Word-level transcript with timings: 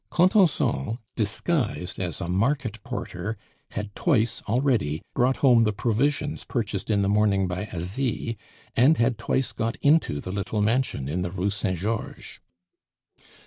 Contenson, 0.09 0.97
disguised 1.15 1.99
as 1.99 2.19
a 2.19 2.27
market 2.27 2.83
porter, 2.83 3.37
had 3.73 3.93
twice 3.93 4.41
already 4.49 5.03
brought 5.13 5.37
home 5.45 5.63
the 5.63 5.71
provisions 5.71 6.43
purchased 6.43 6.89
in 6.89 7.03
the 7.03 7.07
morning 7.07 7.47
by 7.47 7.69
Asie, 7.71 8.35
and 8.75 8.97
had 8.97 9.19
twice 9.19 9.51
got 9.51 9.75
into 9.75 10.19
the 10.19 10.31
little 10.31 10.59
mansion 10.59 11.07
in 11.07 11.21
the 11.21 11.29
Rue 11.29 11.51
Saint 11.51 11.77
Georges. 11.77 12.39